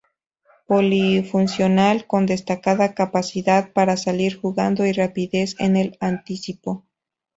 [0.65, 6.87] Polifuncional, con destacada capacidad para salir jugando y rapidez en el anticipo.